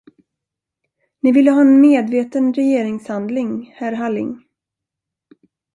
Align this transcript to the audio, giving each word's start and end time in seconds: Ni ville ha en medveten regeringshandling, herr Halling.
Ni 1.21 1.31
ville 1.35 1.51
ha 1.57 1.61
en 1.65 1.75
medveten 1.81 2.51
regeringshandling, 2.53 3.55
herr 3.77 3.91
Halling. 4.03 4.37